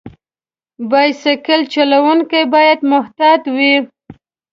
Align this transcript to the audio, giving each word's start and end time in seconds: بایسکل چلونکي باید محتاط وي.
بایسکل 0.89 1.61
چلونکي 1.73 2.41
باید 2.53 2.79
محتاط 2.91 3.41
وي. 3.55 3.75